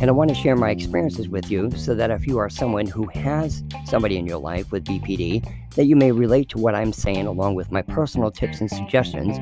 [0.00, 2.86] And I want to share my experiences with you so that if you are someone
[2.86, 5.44] who has somebody in your life with BPD,
[5.74, 9.38] that you may relate to what I'm saying along with my personal tips and suggestions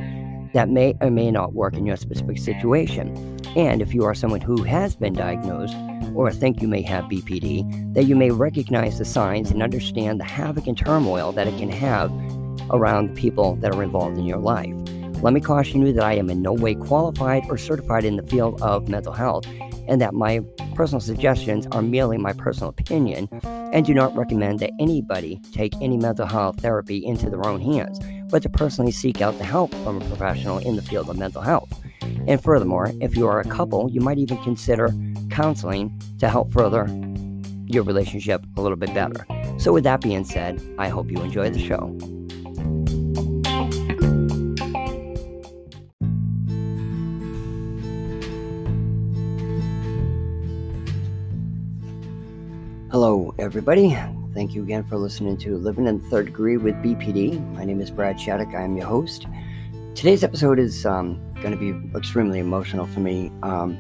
[0.55, 3.39] that may or may not work in your specific situation.
[3.55, 5.77] And if you are someone who has been diagnosed
[6.15, 10.25] or think you may have BPD, that you may recognize the signs and understand the
[10.25, 12.11] havoc and turmoil that it can have
[12.71, 14.75] around the people that are involved in your life.
[15.23, 18.23] Let me caution you that I am in no way qualified or certified in the
[18.23, 19.47] field of mental health
[19.89, 20.41] and that my
[20.75, 25.97] personal suggestions are merely my personal opinion and do not recommend that anybody take any
[25.97, 27.99] mental health therapy into their own hands,
[28.31, 31.43] but to personally seek out the help from a professional in the field of mental
[31.43, 31.73] health.
[32.27, 34.91] And furthermore, if you are a couple, you might even consider
[35.31, 36.87] counseling to help further
[37.67, 39.27] your relationship a little bit better.
[39.59, 41.97] So, with that being said, I hope you enjoy the show.
[52.99, 53.95] Hello, everybody.
[54.33, 57.55] Thank you again for listening to Living in Third Degree with BPD.
[57.55, 58.55] My name is Brad Shattuck.
[58.55, 59.27] I am your host.
[59.95, 63.77] Today's episode is um, going to be extremely emotional for me um,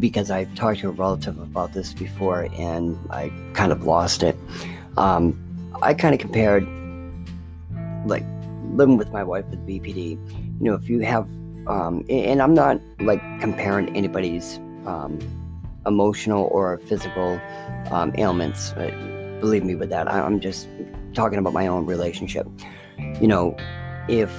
[0.00, 4.36] because I've talked to a relative about this before and I kind of lost it.
[4.96, 5.38] Um,
[5.80, 6.66] I kind of compared
[8.04, 8.24] like
[8.72, 10.18] living with my wife with BPD.
[10.18, 11.28] You know, if you have,
[11.68, 15.20] um, and I'm not like comparing anybody's um,
[15.86, 17.40] emotional or physical
[17.90, 18.72] um, ailments.
[18.72, 18.90] Uh,
[19.40, 20.10] believe me with that.
[20.10, 20.68] I'm just
[21.14, 22.46] talking about my own relationship.
[23.20, 23.56] You know,
[24.08, 24.30] if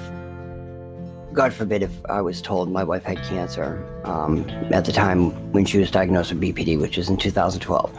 [1.33, 5.65] God forbid if I was told my wife had cancer um, at the time when
[5.65, 7.97] she was diagnosed with BPD, which was in 2012,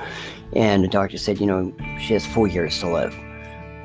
[0.55, 3.17] and the doctor said, you know, she has four years to live.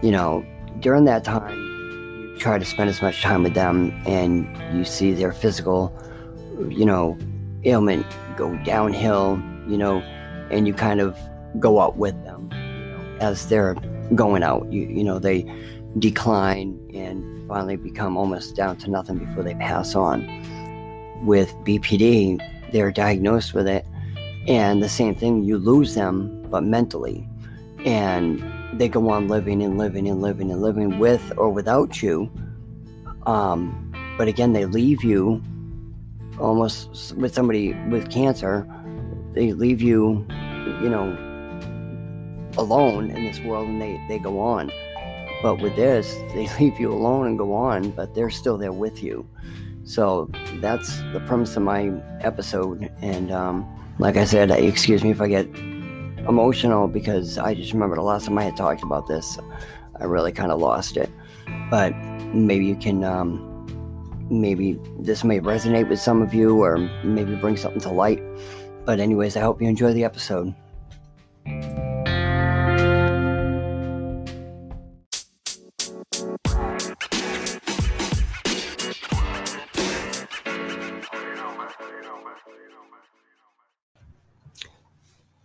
[0.02, 0.46] You know,
[0.80, 5.14] during that time, you try to spend as much time with them and you see
[5.14, 5.96] their physical,
[6.70, 7.18] you know,
[7.66, 8.06] ailment
[8.38, 10.00] go downhill you know,
[10.52, 11.18] and you kind of
[11.59, 12.50] go out with them
[13.20, 13.76] as they're
[14.14, 14.72] going out.
[14.72, 15.44] You, you know, they
[16.00, 20.26] decline and finally become almost down to nothing before they pass on.
[21.26, 22.40] With BPD,
[22.72, 23.86] they're diagnosed with it,
[24.47, 27.28] and the same thing, you lose them, but mentally.
[27.86, 28.44] And
[28.74, 32.30] they go on living and living and living and living with or without you.
[33.26, 35.42] Um, but again, they leave you
[36.40, 38.68] almost with somebody with cancer
[39.35, 40.25] they leave you,
[40.81, 41.12] you know,
[42.57, 44.72] alone in this world and they, they go on.
[45.44, 49.03] But with this, they leave you alone and go on, but they're still there with
[49.03, 49.28] you.
[49.84, 50.31] So
[50.62, 51.91] that's the premise of my
[52.22, 52.90] episode.
[53.02, 53.67] And um,
[54.00, 55.47] like I said, excuse me if I get
[56.28, 59.38] emotional because I just remember the last time I had talked about this,
[60.00, 61.09] I really kind of lost it.
[61.69, 61.94] But
[62.34, 63.52] maybe you can, um,
[64.30, 68.22] maybe this may resonate with some of you or maybe bring something to light.
[68.86, 70.53] But, anyways, I hope you enjoy the episode.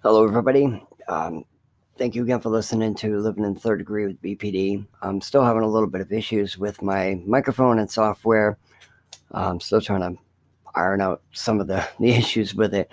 [0.02, 0.82] Hello, everybody.
[1.08, 1.44] Um,
[1.98, 4.86] thank you again for listening to Living in Third Degree with BPD.
[5.02, 8.56] I'm still having a little bit of issues with my microphone and software.
[9.32, 10.20] I'm still trying to
[10.74, 12.90] iron out some of the, the issues with it.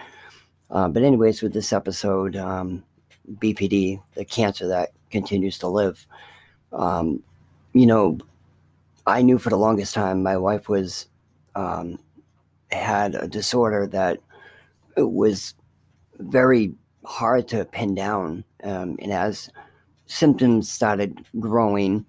[0.69, 2.83] Uh, but, anyways, with this episode, um,
[3.35, 6.05] BPD, the cancer that continues to live,
[6.73, 7.23] um,
[7.73, 8.17] you know,
[9.05, 11.07] I knew for the longest time my wife was
[11.55, 11.97] um,
[12.71, 14.19] had a disorder that
[14.97, 15.53] was
[16.19, 16.73] very
[17.05, 19.49] hard to pin down, um, and as
[20.07, 22.05] symptoms started growing,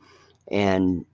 [0.50, 1.04] and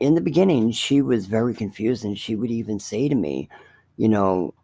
[0.00, 3.48] in the beginning, she was very confused, and she would even say to me,
[3.96, 4.54] you know,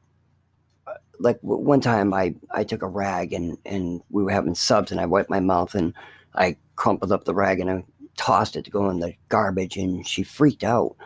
[0.86, 4.90] uh, like one time I, I took a rag and, and we were having subs
[4.90, 5.94] and I wiped my mouth and
[6.34, 7.84] I crumpled up the rag and I
[8.16, 10.96] tossed it to go in the garbage and she freaked out.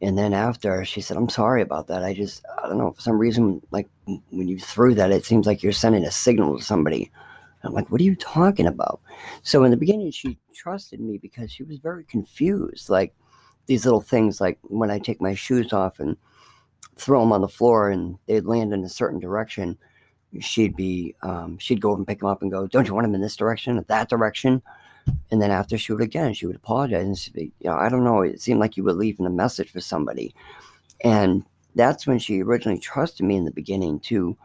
[0.00, 2.02] And then after she said, I'm sorry about that.
[2.04, 5.46] I just, I don't know, for some reason, like when you threw that, it seems
[5.46, 7.10] like you're sending a signal to somebody.
[7.62, 9.00] I'm like, what are you talking about?
[9.42, 12.88] So in the beginning, she trusted me because she was very confused.
[12.88, 13.14] Like
[13.66, 16.16] these little things, like when I take my shoes off and
[16.96, 19.76] throw them on the floor and they'd land in a certain direction,
[20.40, 23.14] she'd be um, she'd go and pick them up and go, "Don't you want them
[23.14, 24.62] in this direction or that direction?"
[25.30, 28.04] And then after she would again, she would apologize and say, "You know, I don't
[28.04, 28.22] know.
[28.22, 30.34] It seemed like you were leaving a message for somebody,"
[31.02, 34.36] and that's when she originally trusted me in the beginning to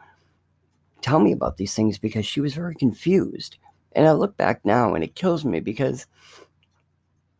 [1.01, 3.57] tell me about these things because she was very confused.
[3.93, 6.05] And I look back now and it kills me because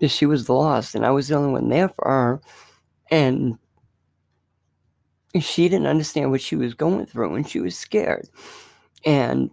[0.10, 2.42] she was lost and I was the only one there for her.
[3.10, 3.58] And
[5.40, 8.30] she didn't understand what she was going through and she was scared.
[9.06, 9.52] And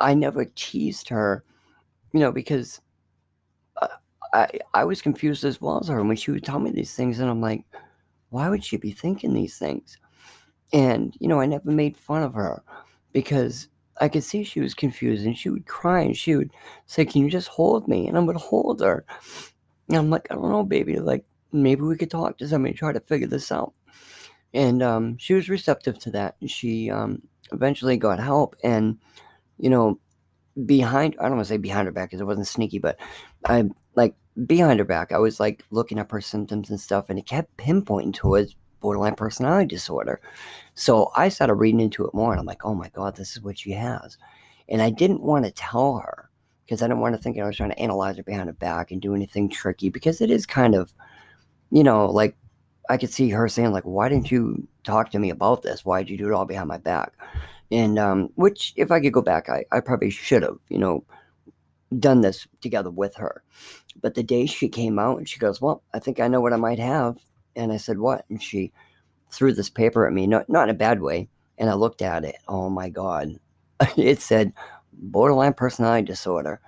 [0.00, 1.44] I never teased her,
[2.12, 2.80] you know, because
[3.80, 3.88] uh,
[4.32, 7.18] I, I was confused as well as her when she would tell me these things.
[7.18, 7.64] And I'm like,
[8.30, 9.98] why would she be thinking these things?
[10.72, 12.62] And, you know, I never made fun of her
[13.12, 13.68] because
[14.00, 16.50] I could see she was confused and she would cry and she would
[16.86, 18.06] say, Can you just hold me?
[18.06, 19.04] And I would hold her.
[19.88, 20.98] And I'm like, I don't know, baby.
[20.98, 23.72] Like, maybe we could talk to somebody, try to figure this out.
[24.54, 26.36] And um, she was receptive to that.
[26.46, 27.22] She um,
[27.52, 28.56] eventually got help.
[28.64, 28.98] And,
[29.58, 29.98] you know,
[30.64, 32.98] behind, I don't want to say behind her back because it wasn't sneaky, but
[33.44, 34.14] I like
[34.46, 37.56] behind her back, I was like looking up her symptoms and stuff, and it kept
[37.56, 40.20] pinpointing towards borderline personality disorder.
[40.74, 43.42] So I started reading into it more, and I'm like, oh my God, this is
[43.42, 44.18] what she has.
[44.68, 46.25] And I didn't want to tell her
[46.66, 48.90] because I didn't want to think I was trying to analyze her behind her back
[48.90, 50.92] and do anything tricky because it is kind of,
[51.70, 52.36] you know, like
[52.90, 55.84] I could see her saying, like, why didn't you talk to me about this?
[55.84, 57.12] Why did you do it all behind my back?
[57.70, 61.04] And um, which, if I could go back, I, I probably should have, you know,
[61.98, 63.42] done this together with her.
[64.00, 66.52] But the day she came out and she goes, Well, I think I know what
[66.52, 67.18] I might have.
[67.54, 68.24] And I said, What?
[68.28, 68.72] And she
[69.30, 71.28] threw this paper at me, not, not in a bad way.
[71.58, 72.36] And I looked at it.
[72.46, 73.38] Oh my God.
[73.96, 74.52] it said
[74.96, 76.60] borderline personality disorder.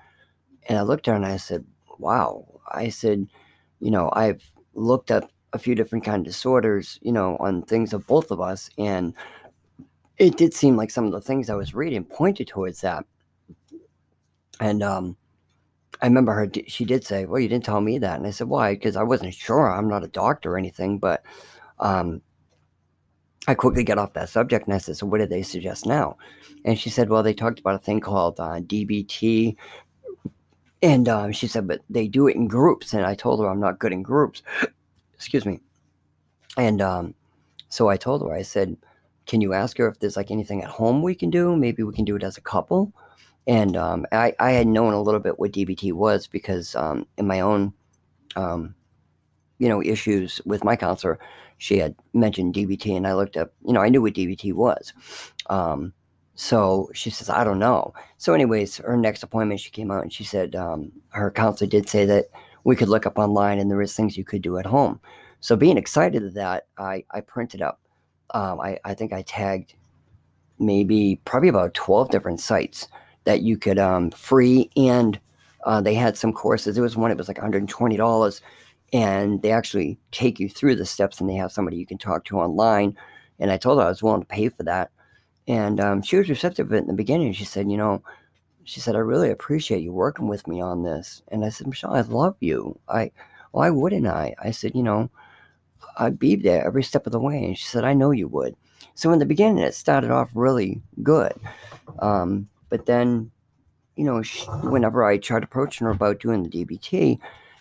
[0.68, 1.64] And I looked at her and I said,
[1.98, 2.60] Wow.
[2.70, 3.26] I said,
[3.80, 4.42] You know, I've
[4.74, 8.40] looked up a few different kind of disorders, you know, on things of both of
[8.40, 8.68] us.
[8.78, 9.14] And
[10.18, 13.04] it did seem like some of the things I was reading pointed towards that.
[14.60, 15.16] And um,
[16.02, 18.18] I remember her, she did say, Well, you didn't tell me that.
[18.18, 18.74] And I said, Why?
[18.74, 19.70] Because I wasn't sure.
[19.70, 20.98] I'm not a doctor or anything.
[20.98, 21.22] But
[21.78, 22.22] um,
[23.48, 26.18] I quickly got off that subject and I said, So what did they suggest now?
[26.66, 29.56] And she said, Well, they talked about a thing called uh, DBT.
[30.82, 32.92] And um, she said, But they do it in groups.
[32.92, 34.42] And I told her I'm not good in groups.
[35.14, 35.60] Excuse me.
[36.58, 37.14] And um,
[37.70, 38.76] so I told her, I said,
[39.26, 41.56] Can you ask her if there's like anything at home we can do?
[41.56, 42.92] Maybe we can do it as a couple.
[43.46, 47.26] And um, I, I had known a little bit what DBT was because um, in
[47.26, 47.72] my own,
[48.36, 48.74] um,
[49.58, 51.18] you know, issues with my counselor,
[51.58, 53.52] she had mentioned DBT, and I looked up.
[53.66, 54.92] You know, I knew what DBT was.
[55.50, 55.92] Um,
[56.34, 57.92] so she says, I don't know.
[58.16, 61.88] So, anyways, her next appointment, she came out and she said um, her counselor did
[61.88, 62.26] say that
[62.62, 65.00] we could look up online and there is things you could do at home.
[65.40, 67.80] So, being excited of that, I, I printed up.
[68.30, 69.74] Um, I, I think I tagged
[70.60, 72.86] maybe probably about 12 different sites
[73.24, 75.18] that you could um, free and
[75.64, 76.78] uh, they had some courses.
[76.78, 78.40] It was one, it was like $120
[78.92, 82.24] and they actually take you through the steps and they have somebody you can talk
[82.26, 82.96] to online.
[83.38, 84.90] And I told her I was willing to pay for that.
[85.46, 87.32] And um, she was receptive in the beginning.
[87.32, 88.02] She said, you know,
[88.64, 91.22] she said, I really appreciate you working with me on this.
[91.28, 92.78] And I said, Michelle, I love you.
[92.88, 93.12] I,
[93.52, 94.34] why wouldn't I?
[94.42, 95.10] I said, you know,
[95.96, 97.44] I'd be there every step of the way.
[97.44, 98.56] And she said, I know you would.
[98.94, 101.32] So in the beginning, it started off really good.
[102.00, 103.30] Um, but then,
[103.96, 107.18] you know, she, whenever I tried approaching her about doing the DBT,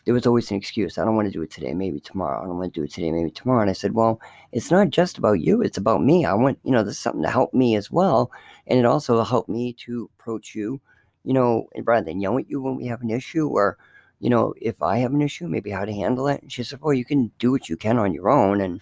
[0.07, 0.97] there was always an excuse.
[0.97, 2.41] I don't want to do it today, maybe tomorrow.
[2.41, 3.59] I don't want to do it today, maybe tomorrow.
[3.59, 4.21] And I said, well,
[4.53, 6.23] it's not just about you, it's about me.
[6.23, 8.31] I want, you know, there's something to help me as well.
[8.67, 10.79] And it also will help me to approach you,
[11.25, 13.77] you know, and rather than yell at you when we have an issue or,
[14.21, 16.41] you know, if I have an issue, maybe how to handle it.
[16.41, 18.61] And she said, well, you can do what you can on your own.
[18.61, 18.79] And,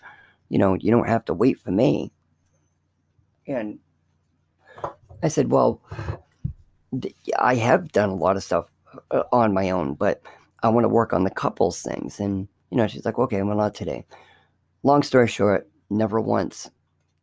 [0.49, 2.11] you know, you don't have to wait for me.
[3.47, 3.79] And
[5.23, 5.81] I said, well,
[7.39, 8.67] I have done a lot of stuff
[9.09, 10.21] uh, on my own, but
[10.65, 12.19] I want to work on the couples things.
[12.19, 14.03] And, you know, she's like, okay, well, not today.
[14.81, 16.71] Long story short, never once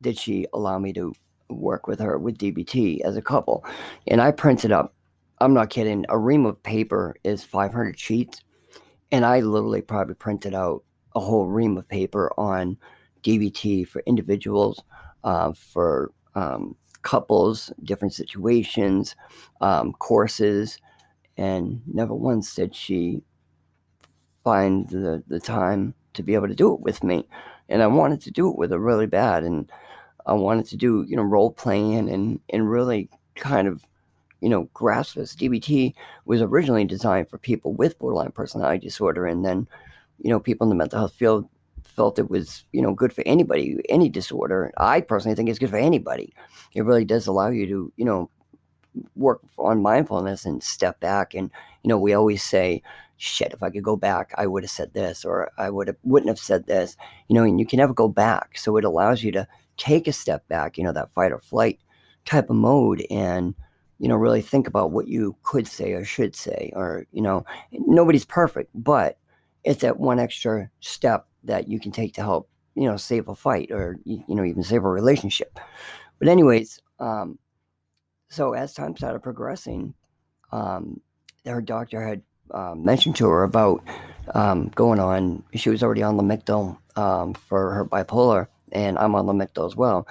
[0.01, 1.13] did she allow me to
[1.49, 3.65] work with her with DBT as a couple.
[4.07, 4.95] And I printed up,
[5.41, 8.41] I'm not kidding, a ream of paper is 500 sheets.
[9.11, 10.85] And I literally probably printed out
[11.17, 12.79] a whole ream of paper on
[13.25, 14.81] DBT for individuals,
[15.25, 19.17] uh, for um, couples, different situations,
[19.61, 20.79] um, courses,
[21.37, 23.21] and never once did she
[24.45, 27.27] find the, the time to be able to do it with me.
[27.69, 29.45] And I wanted to do it with her really bad.
[29.45, 29.71] And
[30.27, 33.85] I wanted to do, you know, role playing and, and really kind of,
[34.41, 35.35] you know, grasp this.
[35.35, 35.95] DBT
[36.25, 39.27] was originally designed for people with borderline personality disorder.
[39.27, 39.67] And then,
[40.19, 41.49] you know, people in the mental health field
[41.85, 44.73] felt it was, you know, good for anybody, any disorder.
[44.77, 46.33] I personally think it's good for anybody.
[46.75, 48.31] It really does allow you to, you know,
[49.17, 51.35] work on mindfulness and step back.
[51.35, 51.51] And,
[51.83, 52.83] you know, we always say,
[53.23, 55.97] shit, if I could go back, I would have said this, or I would have
[56.03, 56.97] wouldn't have said this,
[57.29, 58.59] you know, and you can never go back.
[58.59, 61.79] So it allows you to take a step back, you know, that fight or flight
[62.25, 63.55] type of mode and,
[64.01, 67.45] you know, really think about what you could say or should say, or, you know,
[67.71, 69.19] nobody's perfect, but
[69.63, 73.37] it's that one extra step that you can take to help, you know, save a
[73.37, 75.61] fight or, you know, even save a relationship.
[76.19, 77.39] But, anyways, um,
[78.31, 79.95] so as time started progressing,
[80.51, 81.01] um,
[81.47, 83.83] her doctor had uh, mentioned to her about
[84.35, 89.27] um, going on, she was already on Lamictal um, for her bipolar, and I'm on
[89.27, 90.07] Lamictal as well.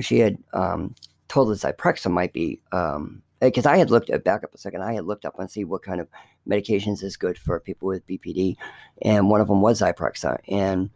[0.00, 0.94] She had um,
[1.28, 4.82] told us Zyprexa might be um, because I had looked at back up a second.
[4.82, 6.08] I had looked up and see what kind of
[6.48, 8.56] medications is good for people with BPD,
[9.02, 10.38] and one of them was Zyprexa.
[10.48, 10.90] And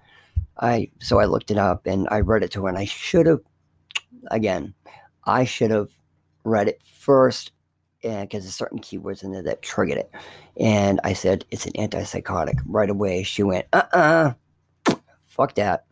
[0.58, 3.26] I so I looked it up and I read it to her, and I should
[3.26, 3.40] have,
[4.30, 4.74] again,
[5.24, 5.90] I should have
[6.44, 7.52] read it first,
[8.06, 10.10] and because there's certain keywords in there that triggered it.
[10.58, 13.22] And I said it's an antipsychotic right away.
[13.22, 14.34] She went, uh uh-uh,
[14.88, 14.94] uh,
[15.26, 15.84] fuck that.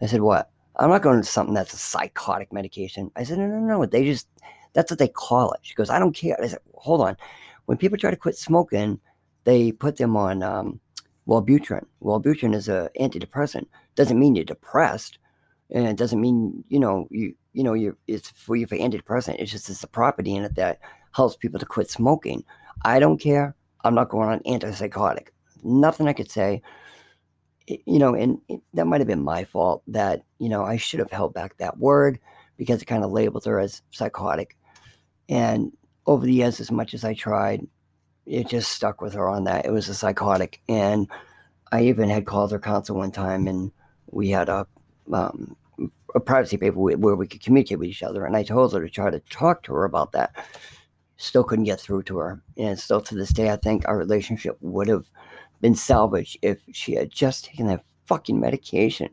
[0.00, 0.50] I said what?
[0.76, 3.10] I'm not going to something that's a psychotic medication.
[3.16, 3.86] I said no no no.
[3.86, 4.28] They just
[4.72, 5.60] that's what they call it.
[5.62, 6.36] She goes, I don't care.
[6.42, 7.16] I said, hold on.
[7.66, 8.98] When people try to quit smoking,
[9.44, 10.80] they put them on um,
[11.28, 11.84] Wellbutrin.
[12.02, 13.66] Wellbutrin is an antidepressant.
[13.94, 15.18] Doesn't mean you're depressed,
[15.70, 19.36] and it doesn't mean you know you you know you it's for you for antidepressant.
[19.38, 20.80] It's just it's a property in it that
[21.12, 22.44] helps people to quit smoking.
[22.84, 23.54] I don't care.
[23.84, 25.28] I'm not going on antipsychotic.
[25.62, 26.62] Nothing I could say.
[27.66, 28.40] You know, and
[28.74, 31.78] that might have been my fault that you know I should have held back that
[31.78, 32.18] word
[32.56, 34.56] because it kind of labeled her as psychotic.
[35.28, 35.72] And
[36.06, 37.66] over the years, as much as I tried,
[38.26, 39.66] it just stuck with her on that.
[39.66, 40.60] It was a psychotic.
[40.68, 41.08] And
[41.70, 43.72] I even had called her counsel one time and
[44.06, 44.66] we had a,
[45.12, 45.56] um,
[46.14, 48.24] a privacy paper where we could communicate with each other.
[48.24, 50.34] And I told her to try to talk to her about that.
[51.16, 52.42] Still couldn't get through to her.
[52.56, 55.10] And still to this day, I think our relationship would have
[55.60, 59.08] been salvaged if she had just taken that fucking medication.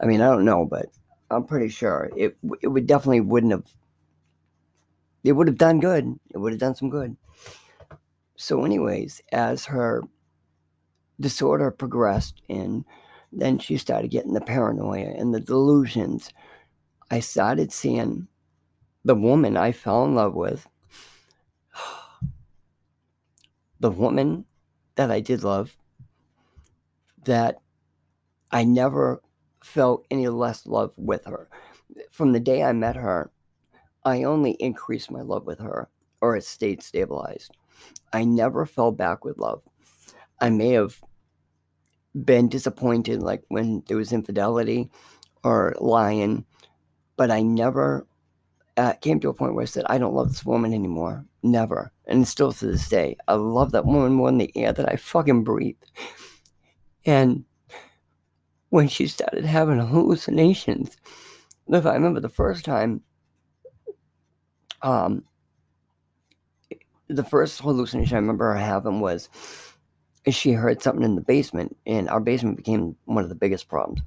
[0.00, 0.86] I mean, I don't know, but
[1.30, 3.64] I'm pretty sure it it would definitely wouldn't have
[5.24, 6.18] it would have done good.
[6.30, 7.16] It would have done some good.
[8.36, 10.04] So, anyways, as her
[11.20, 12.84] disorder progressed and
[13.32, 16.32] then she started getting the paranoia and the delusions,
[17.10, 18.28] I started seeing
[19.04, 20.66] the woman I fell in love with,
[23.80, 24.44] the woman
[24.96, 25.76] that I did love,
[27.24, 27.60] that
[28.50, 29.22] I never
[29.62, 31.48] felt any less love with her.
[32.10, 33.30] From the day I met her,
[34.04, 35.88] I only increased my love with her,
[36.20, 37.52] or it stayed stabilized.
[38.12, 39.62] I never fell back with love.
[40.40, 41.00] I may have
[42.14, 44.90] been disappointed, like when there was infidelity
[45.44, 46.44] or lying,
[47.16, 48.06] but I never
[48.76, 51.26] uh, came to a point where I said, I don't love this woman anymore.
[51.42, 51.92] Never.
[52.06, 54.96] And still to this day, I love that woman more than the air that I
[54.96, 55.76] fucking breathe.
[57.06, 57.44] And
[58.70, 60.96] when she started having hallucinations,
[61.68, 63.02] if I remember the first time
[64.82, 65.24] um,
[67.08, 69.28] the first hallucination I remember her having was
[70.28, 74.02] she heard something in the basement, and our basement became one of the biggest problems.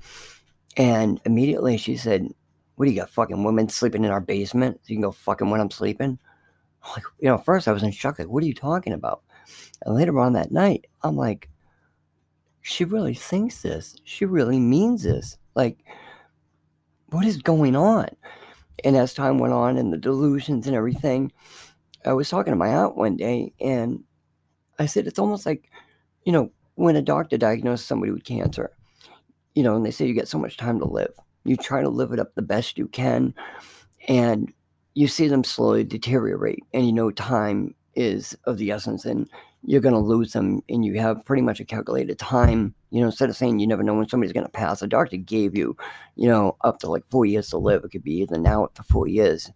[0.78, 2.28] And immediately she said,
[2.76, 4.78] What do you got, fucking women sleeping in our basement?
[4.78, 6.20] So you can go fucking when I'm sleeping?
[6.90, 9.24] Like, you know, first I was in shock, like, what are you talking about?
[9.86, 11.50] And later on that night, I'm like,
[12.62, 13.96] she really thinks this.
[14.04, 15.38] She really means this.
[15.56, 15.84] Like,
[17.08, 18.08] what is going on?
[18.84, 21.32] And as time went on and the delusions and everything,
[22.06, 24.04] I was talking to my aunt one day and
[24.80, 25.70] I said, it's almost like,
[26.24, 28.72] you know, when a doctor diagnoses somebody with cancer,
[29.54, 31.90] you know, and they say you get so much time to live, you try to
[31.90, 33.34] live it up the best you can.
[34.08, 34.52] And
[34.94, 39.06] you see them slowly deteriorate, and you know, time is of the essence.
[39.06, 39.30] And
[39.64, 43.08] you're going to lose them and you have pretty much a calculated time you know
[43.08, 45.76] instead of saying you never know when somebody's going to pass the doctor gave you
[46.16, 48.74] you know up to like four years to live it could be either now up
[48.74, 49.52] to four years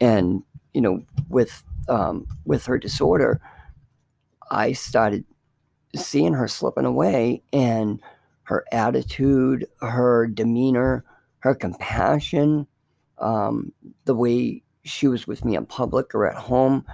[0.00, 0.42] and
[0.74, 3.40] you know with um with her disorder
[4.50, 5.24] i started
[5.94, 8.00] seeing her slipping away and
[8.44, 11.04] her attitude her demeanor
[11.40, 12.66] her compassion
[13.22, 13.72] um
[14.06, 16.84] the way she was with me in public or at home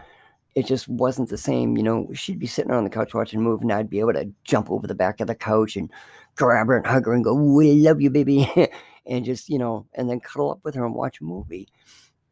[0.55, 1.77] it just wasn't the same.
[1.77, 4.15] You know, she'd be sitting on the couch watching a movie, and I'd be able
[4.15, 5.89] to jump over the back of the couch and
[6.35, 8.51] grab her and hug her and go, "We love you, baby,"
[9.07, 11.69] and just you know, and then cuddle up with her and watch a movie.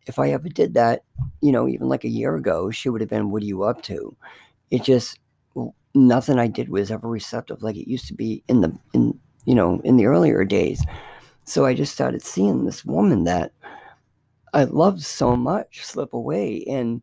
[0.07, 1.03] If I ever did that,
[1.41, 3.83] you know, even like a year ago, she would have been, "What are you up
[3.83, 4.17] to?"
[4.71, 5.19] It just
[5.95, 9.55] nothing I did was ever receptive like it used to be in the in you
[9.55, 10.85] know, in the earlier days.
[11.45, 13.53] So I just started seeing this woman that
[14.57, 16.65] I loved so much slip away.
[16.67, 17.03] And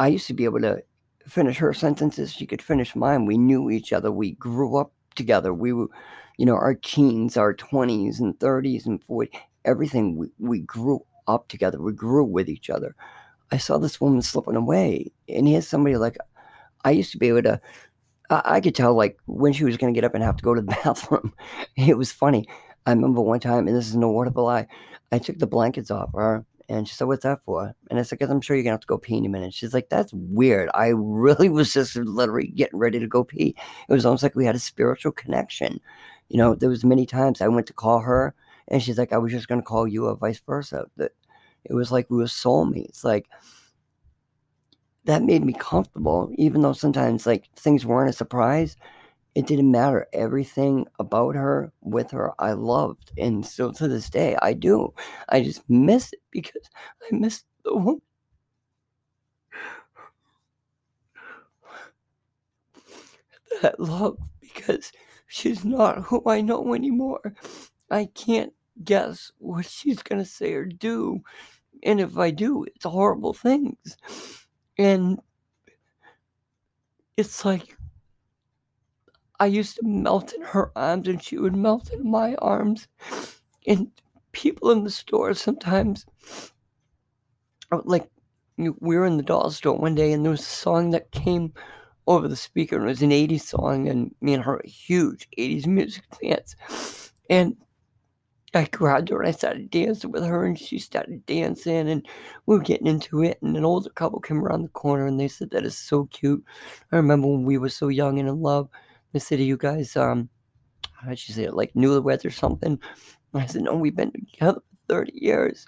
[0.00, 0.82] I used to be able to
[1.28, 2.32] finish her sentences.
[2.32, 3.24] She could finish mine.
[3.24, 4.10] We knew each other.
[4.10, 5.54] We grew up together.
[5.54, 5.86] We were,
[6.36, 9.30] you know, our teens, our 20s and 30s and 40s,
[9.64, 10.16] everything.
[10.16, 11.80] We, we grew up together.
[11.80, 12.96] We grew with each other.
[13.52, 15.12] I saw this woman slipping away.
[15.28, 16.16] And here's somebody like,
[16.84, 17.60] I used to be able to,
[18.30, 20.44] I, I could tell like when she was going to get up and have to
[20.44, 21.32] go to the bathroom.
[21.76, 22.48] it was funny.
[22.86, 24.66] I remember one time, and this is no word of a lie,
[25.12, 27.74] I took the blankets off her and she said, What's that for?
[27.90, 29.28] And I said, Because I'm sure you're going to have to go pee in a
[29.28, 29.54] minute.
[29.54, 30.70] She's like, That's weird.
[30.74, 33.54] I really was just literally getting ready to go pee.
[33.88, 35.80] It was almost like we had a spiritual connection.
[36.28, 38.34] You know, there was many times I went to call her
[38.68, 40.86] and she's like, I was just going to call you or vice versa.
[40.96, 41.12] That
[41.64, 43.04] it was like we were soulmates.
[43.04, 43.28] Like,
[45.04, 48.76] that made me comfortable, even though sometimes like things weren't a surprise
[49.34, 50.06] it didn't matter.
[50.12, 53.12] Everything about her, with her, I loved.
[53.18, 54.94] And still to this day, I do.
[55.28, 56.62] I just miss it because
[57.02, 58.02] I miss the woman.
[63.62, 64.92] That love because
[65.26, 67.34] she's not who I know anymore.
[67.90, 71.20] I can't guess what she's going to say or do.
[71.82, 73.96] And if I do, it's horrible things.
[74.78, 75.20] And
[77.16, 77.76] it's like
[79.44, 82.88] I used to melt in her arms and she would melt in my arms.
[83.66, 83.90] And
[84.32, 86.06] people in the store sometimes,
[87.84, 88.08] like,
[88.56, 91.52] we were in the doll store one day and there was a song that came
[92.06, 95.28] over the speaker and it was an 80s song and me and her are huge
[95.38, 97.12] 80s music fans.
[97.28, 97.54] And
[98.54, 102.08] I grabbed her and I started dancing with her and she started dancing and
[102.46, 105.28] we were getting into it and an older couple came around the corner and they
[105.28, 106.42] said that is so cute.
[106.92, 108.70] I remember when we were so young and in love
[109.14, 110.28] the city, you guys, um,
[110.92, 112.78] how'd you say it, like newlyweds or something?
[113.32, 115.66] I said, no, we've been together for 30 years.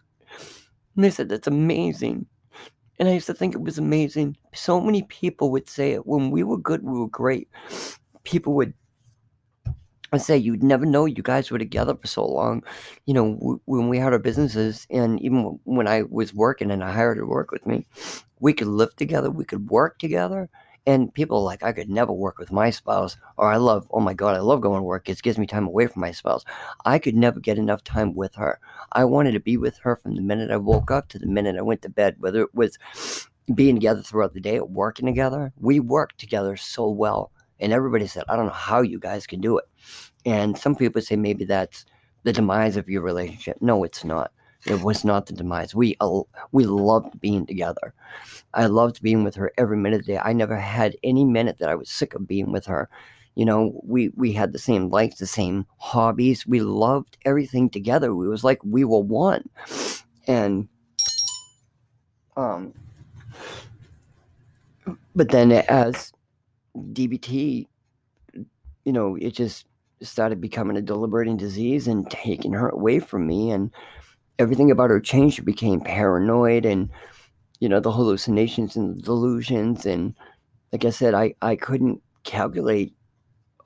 [0.94, 2.26] And they said, that's amazing.
[2.98, 4.36] And I used to think it was amazing.
[4.54, 6.06] So many people would say it.
[6.06, 7.48] When we were good, we were great.
[8.24, 8.74] People would
[10.12, 12.62] I say, you'd never know you guys were together for so long.
[13.06, 16.84] You know, w- when we had our businesses, and even when I was working and
[16.84, 17.86] I hired her to work with me,
[18.38, 20.48] we could live together, we could work together,
[20.86, 24.14] and people like, I could never work with my spouse, or I love, oh my
[24.14, 25.08] God, I love going to work.
[25.08, 26.44] It gives me time away from my spouse.
[26.84, 28.60] I could never get enough time with her.
[28.92, 31.56] I wanted to be with her from the minute I woke up to the minute
[31.56, 32.78] I went to bed, whether it was
[33.54, 35.52] being together throughout the day or working together.
[35.58, 37.32] We worked together so well.
[37.58, 39.64] And everybody said, I don't know how you guys can do it.
[40.24, 41.84] And some people say maybe that's
[42.22, 43.56] the demise of your relationship.
[43.60, 44.32] No, it's not.
[44.66, 45.74] It was not the demise.
[45.74, 47.94] We uh, we loved being together.
[48.54, 50.20] I loved being with her every minute of the day.
[50.22, 52.88] I never had any minute that I was sick of being with her.
[53.34, 56.46] You know, we we had the same likes, the same hobbies.
[56.46, 58.08] We loved everything together.
[58.08, 59.48] It was like we were one.
[60.26, 60.68] And
[62.36, 62.74] um
[65.14, 66.12] but then as
[66.76, 67.66] DBT,
[68.84, 69.66] you know, it just
[70.02, 73.70] started becoming a deliberating disease and taking her away from me and
[74.38, 75.36] everything about her changed.
[75.36, 76.90] She became paranoid and,
[77.60, 79.86] you know, the hallucinations and the delusions.
[79.86, 80.14] And
[80.72, 82.92] like I said, I, I couldn't calculate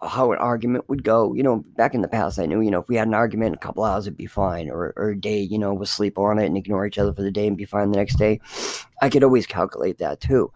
[0.03, 1.35] how an argument would go.
[1.35, 3.55] You know, back in the past, I knew, you know, if we had an argument,
[3.55, 6.39] a couple hours would be fine, or, or a day, you know, we'll sleep on
[6.39, 8.41] it and ignore each other for the day and be fine the next day.
[9.03, 10.53] I could always calculate that too.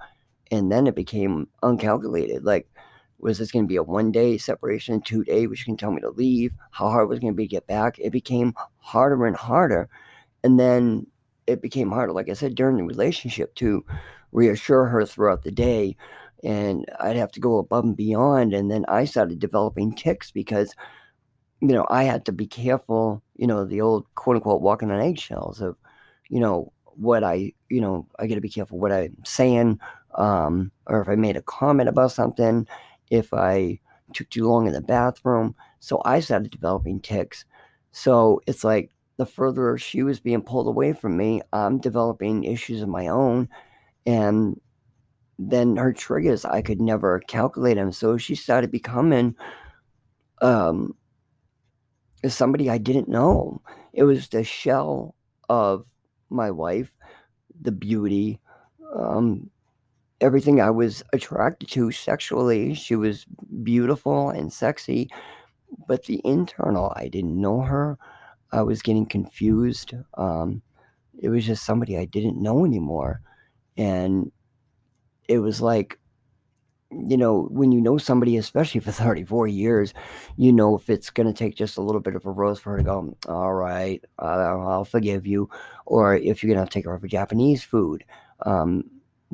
[0.50, 2.44] And then it became uncalculated.
[2.44, 2.68] Like,
[3.24, 6.00] was this going to be a one day separation, two day, which can tell me
[6.02, 6.52] to leave?
[6.72, 7.98] How hard was it going to be to get back?
[7.98, 9.88] It became harder and harder.
[10.44, 11.06] And then
[11.46, 13.82] it became harder, like I said, during the relationship to
[14.32, 15.96] reassure her throughout the day.
[16.44, 18.52] And I'd have to go above and beyond.
[18.52, 20.74] And then I started developing tics because,
[21.62, 25.00] you know, I had to be careful, you know, the old quote unquote walking on
[25.00, 25.76] eggshells of,
[26.28, 29.80] you know, what I, you know, I got to be careful what I'm saying,
[30.16, 32.68] um, or if I made a comment about something,
[33.10, 33.80] if I
[34.12, 35.54] took too long in the bathroom.
[35.80, 37.44] So I started developing tics.
[37.92, 42.82] So it's like the further she was being pulled away from me, I'm developing issues
[42.82, 43.48] of my own.
[44.06, 44.60] And
[45.38, 47.92] then her triggers, I could never calculate them.
[47.92, 49.34] So she started becoming
[50.40, 50.96] um,
[52.26, 53.62] somebody I didn't know.
[53.92, 55.14] It was the shell
[55.48, 55.86] of
[56.30, 56.92] my wife,
[57.60, 58.40] the beauty,
[58.96, 59.50] um,
[60.20, 62.74] everything I was attracted to sexually.
[62.74, 63.26] She was
[63.62, 65.10] beautiful and sexy,
[65.88, 67.98] but the internal, I didn't know her.
[68.52, 69.94] I was getting confused.
[70.16, 70.62] Um,
[71.18, 73.20] it was just somebody I didn't know anymore.
[73.76, 74.30] And
[75.28, 75.98] it was like
[77.08, 79.94] you know, when you know somebody, especially for 34 years,
[80.36, 82.72] you know if it's going to take just a little bit of a rose for
[82.72, 85.48] her to go, all right, uh, I'll forgive you.
[85.86, 88.04] Or if you're going to take her for Japanese food.
[88.46, 88.84] Um,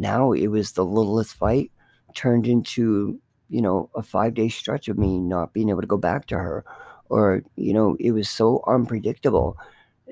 [0.01, 1.71] now it was the littlest fight
[2.15, 5.99] turned into, you know, a five day stretch of me not being able to go
[5.99, 6.65] back to her.
[7.09, 9.57] Or, you know, it was so unpredictable.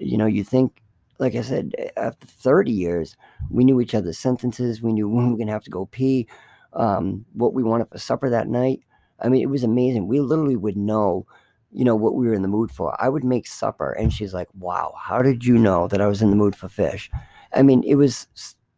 [0.00, 0.82] You know, you think,
[1.18, 3.16] like I said, after 30 years,
[3.50, 4.82] we knew each other's sentences.
[4.82, 6.28] We knew when we were going to have to go pee
[6.74, 8.80] um, what we wanted for supper that night.
[9.20, 10.06] I mean, it was amazing.
[10.06, 11.26] We literally would know,
[11.72, 12.96] you know, what we were in the mood for.
[13.02, 16.22] I would make supper, and she's like, "Wow, how did you know that I was
[16.22, 17.10] in the mood for fish?"
[17.52, 18.28] I mean, it was.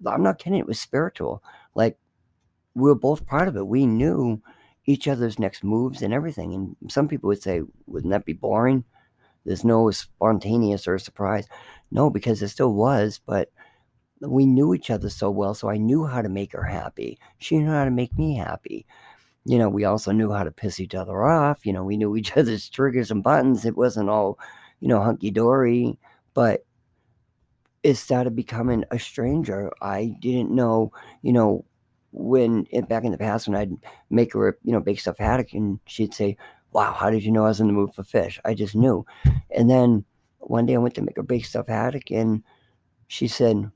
[0.06, 0.58] I'm not kidding.
[0.58, 1.42] It was spiritual.
[1.74, 1.98] Like
[2.74, 3.66] we were both part of it.
[3.66, 4.40] We knew
[4.86, 6.54] each other's next moves and everything.
[6.54, 8.84] And some people would say, "Wouldn't that be boring?"
[9.44, 11.46] There's no spontaneous or surprise.
[11.90, 13.50] No, because it still was, but
[14.20, 17.18] we knew each other so well, so I knew how to make her happy.
[17.38, 18.86] She knew how to make me happy.
[19.46, 21.64] You know, we also knew how to piss each other off.
[21.64, 23.64] You know, we knew each other's triggers and buttons.
[23.64, 24.38] It wasn't all,
[24.80, 25.98] you know, hunky dory,
[26.34, 26.64] but
[27.82, 29.70] it started becoming a stranger.
[29.80, 31.64] I didn't know, you know,
[32.12, 33.72] when eh, back in the past when I'd
[34.10, 36.36] make her, you know, bake stuff haddock and she'd say,
[36.72, 38.38] Wow, how did you know I was in the mood for fish?
[38.44, 39.04] I just knew.
[39.50, 40.04] And then
[40.38, 42.42] one day I went to make her bake stuff haddock and
[43.08, 43.70] she said,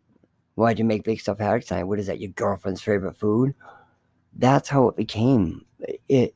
[0.54, 1.84] Why'd you make big stuff haddock tonight?
[1.84, 2.20] What is that?
[2.20, 3.54] Your girlfriend's favorite food?
[4.36, 5.64] That's how it became.
[6.08, 6.34] It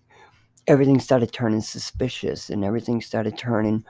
[0.66, 3.85] everything started turning suspicious and everything started turning,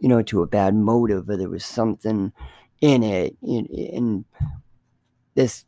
[0.00, 2.32] you know, to a bad motive or there was something
[2.80, 3.36] in it.
[3.42, 4.24] And
[5.34, 5.64] this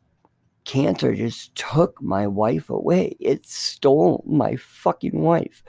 [0.65, 3.15] cancer just took my wife away.
[3.19, 5.63] It stole my fucking wife.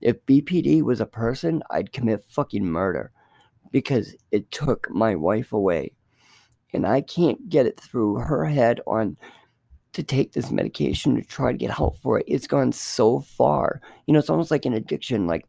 [0.00, 3.12] If BPD was a person, I'd commit fucking murder
[3.72, 5.92] because it took my wife away
[6.72, 9.16] and I can't get it through her head on
[9.94, 12.24] to take this medication to try to get help for it.
[12.28, 13.80] It's gone so far.
[14.06, 15.26] You know, it's almost like an addiction.
[15.26, 15.46] Like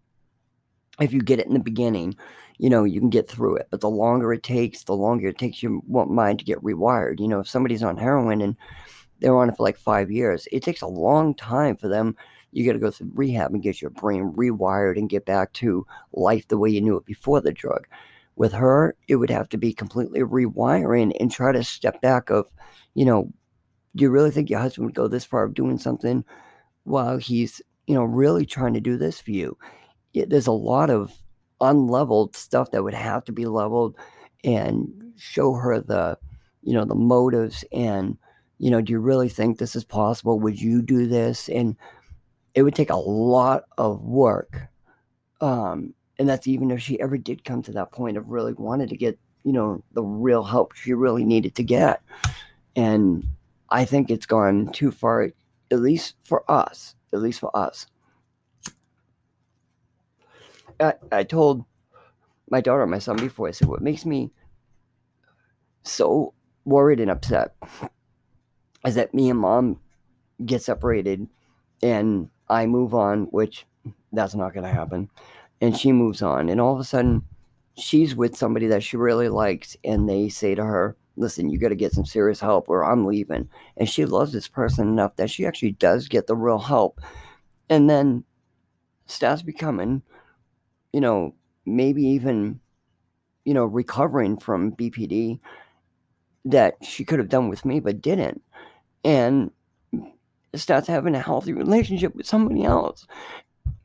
[1.00, 2.16] if you get it in the beginning,
[2.58, 3.68] you know, you can get through it.
[3.72, 7.20] But the longer it takes, the longer it takes your mind to get rewired.
[7.20, 8.56] You know, if somebody's on heroin and
[9.20, 12.16] they're on it for like five years, it takes a long time for them.
[12.52, 15.86] You got to go through rehab and get your brain rewired and get back to
[16.14, 17.88] life the way you knew it before the drug.
[18.36, 22.50] With her, it would have to be completely rewiring and try to step back of,
[22.96, 23.32] you know,
[23.96, 26.24] do you really think your husband would go this far of doing something
[26.84, 29.58] while he's, you know, really trying to do this for you?
[30.14, 31.14] It, there's a lot of
[31.62, 33.96] unleveled stuff that would have to be leveled
[34.44, 36.18] and show her the,
[36.64, 38.18] you know, the motives and,
[38.58, 40.40] you know, do you really think this is possible?
[40.40, 41.50] Would you do this?
[41.50, 41.76] And
[42.56, 44.70] it would take a lot of work
[45.42, 48.90] um, and that's even if she ever did come to that point of really wanted
[48.90, 52.02] to get you know the real help she really needed to get
[52.76, 53.24] and
[53.70, 55.24] i think it's gone too far
[55.72, 57.88] at least for us at least for us
[60.80, 61.66] i, I told
[62.50, 64.32] my daughter my son before i said what makes me
[65.84, 66.34] so
[66.66, 67.56] worried and upset
[68.86, 69.80] is that me and mom
[70.46, 71.28] get separated
[71.82, 73.66] and i move on which
[74.12, 75.10] that's not going to happen
[75.62, 76.50] and she moves on.
[76.50, 77.24] And all of a sudden
[77.78, 81.70] she's with somebody that she really likes and they say to her listen you got
[81.70, 83.50] to get some serious help or i'm leaving.
[83.78, 87.00] And she loves this person enough that she actually does get the real help.
[87.70, 88.24] And then
[89.06, 90.02] starts becoming
[90.94, 91.34] you know
[91.66, 92.60] maybe even
[93.46, 95.40] you know recovering from bpd
[96.46, 98.42] that she could have done with me but didn't
[99.04, 99.52] and
[100.56, 103.06] starts having a healthy relationship with somebody else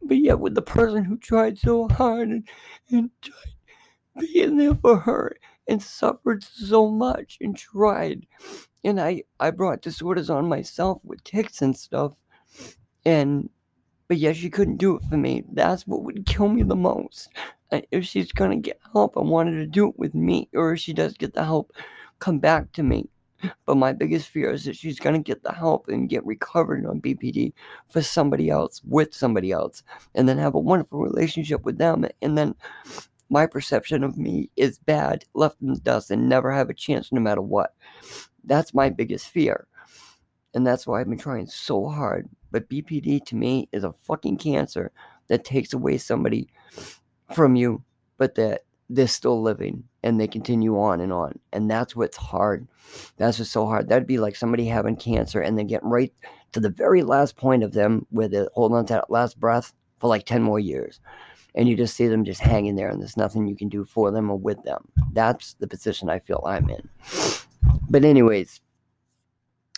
[0.03, 2.49] but yet with the person who tried so hard and,
[2.91, 3.55] and tried
[4.19, 5.37] being there for her
[5.69, 8.27] and suffered so much and tried.
[8.85, 12.13] And I, I brought disorders on myself with tics and stuff.
[13.05, 13.49] And
[14.09, 15.45] but yet she couldn't do it for me.
[15.53, 17.29] That's what would kill me the most.
[17.73, 20.81] Uh, if she's gonna get help, I wanted to do it with me, or if
[20.81, 21.73] she does get the help,
[22.19, 23.09] come back to me.
[23.67, 27.01] But my biggest fear is that she's to get the help and get recovered on
[27.01, 27.53] BPD
[27.89, 29.83] for somebody else, with somebody else,
[30.15, 32.07] and then have a wonderful relationship with them.
[32.23, 32.55] And then
[33.31, 37.13] my perception of me is bad, left in the dust, and never have a chance
[37.13, 37.75] no matter what.
[38.45, 39.67] That's my biggest fear.
[40.55, 42.29] And that's why I've been trying so hard.
[42.55, 44.93] But BPD to me is a fucking cancer
[45.27, 46.47] that takes away somebody
[47.35, 47.83] from you,
[48.17, 51.41] but that they're still living and they continue on and on.
[51.53, 52.69] And that's what's hard.
[53.17, 53.89] That's what's so hard.
[53.89, 56.13] That'd be like somebody having cancer and then getting right
[56.53, 59.73] to the very last point of them where they hold on to that last breath
[59.99, 61.01] for like 10 more years.
[61.57, 64.13] And you just see them just hanging there and there's nothing you can do for
[64.13, 64.87] them or with them.
[65.13, 66.89] That's the position I feel I'm in.
[67.91, 68.61] But, anyways,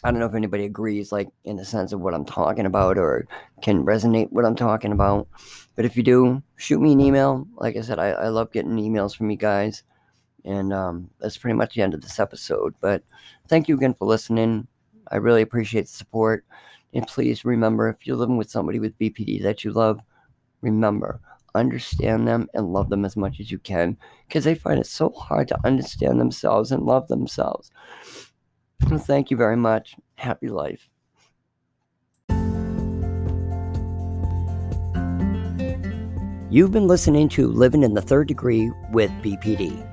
[0.04, 2.98] I don't know if anybody agrees, like in the sense of what I'm talking about
[2.98, 3.26] or
[3.62, 5.26] can resonate what I'm talking about.
[5.74, 7.46] But if you do, shoot me an email.
[7.56, 9.82] Like I said, I, I love getting emails from you guys.
[10.44, 12.74] And um, that's pretty much the end of this episode.
[12.80, 13.02] But
[13.48, 14.68] thank you again for listening.
[15.10, 16.44] I really appreciate the support.
[16.92, 20.00] And please remember if you're living with somebody with BPD that you love,
[20.60, 21.20] remember,
[21.54, 23.96] understand them and love them as much as you can
[24.28, 27.70] because they find it so hard to understand themselves and love themselves.
[28.84, 29.96] Thank you very much.
[30.16, 30.88] Happy life.
[36.48, 39.84] You've been listening to Living in the Third Degree with BPD.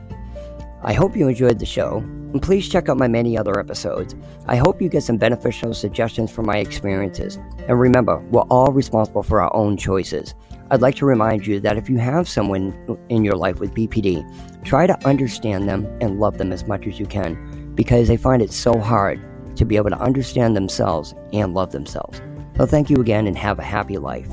[0.83, 4.15] I hope you enjoyed the show, and please check out my many other episodes.
[4.47, 7.37] I hope you get some beneficial suggestions from my experiences.
[7.67, 10.35] And remember, we're all responsible for our own choices.
[10.69, 12.73] I'd like to remind you that if you have someone
[13.09, 16.99] in your life with BPD, try to understand them and love them as much as
[16.99, 17.35] you can
[17.75, 19.21] because they find it so hard
[19.55, 22.21] to be able to understand themselves and love themselves.
[22.57, 24.29] So, thank you again and have a happy life.